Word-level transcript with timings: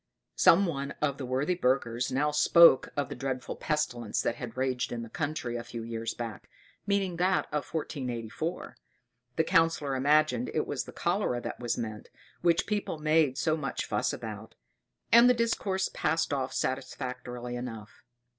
Some 0.35 0.65
one 0.65 0.95
of 0.99 1.19
the 1.19 1.27
worthy 1.27 1.53
burghers 1.53 2.11
now 2.11 2.31
spoke 2.31 2.89
of 2.97 3.07
the 3.09 3.13
dreadful 3.15 3.55
pestilence 3.55 4.19
that 4.23 4.37
had 4.37 4.57
raged 4.57 4.91
in 4.91 5.03
the 5.03 5.09
country 5.11 5.55
a 5.55 5.63
few 5.63 5.83
years 5.83 6.15
back, 6.15 6.49
meaning 6.87 7.17
that 7.17 7.45
of 7.53 7.71
1484. 7.71 8.77
The 9.35 9.43
Councillor 9.43 9.95
imagined 9.95 10.49
it 10.55 10.65
was 10.65 10.85
the 10.85 10.91
cholera 10.91 11.39
that 11.41 11.59
was 11.59 11.77
meant, 11.77 12.09
which 12.41 12.65
people 12.65 12.97
made 12.97 13.37
so 13.37 13.55
much 13.55 13.85
fuss 13.85 14.11
about; 14.11 14.55
and 15.11 15.29
the 15.29 15.35
discourse 15.35 15.87
passed 15.93 16.33
off 16.33 16.51
satisfactorily 16.51 17.55
enough. 17.55 18.01